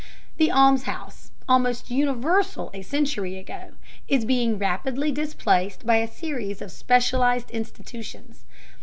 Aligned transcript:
The 0.37 0.49
almshouse, 0.49 1.29
almost 1.47 1.91
universal 1.91 2.71
a 2.73 2.81
century 2.81 3.37
ago, 3.37 3.73
is 4.07 4.25
being 4.25 4.57
rapidly 4.57 5.11
displaced 5.11 5.85
by 5.85 5.97
a 5.97 6.07
series 6.07 6.59
of 6.59 6.71
specialized 6.71 7.51
institutions. 7.51 8.43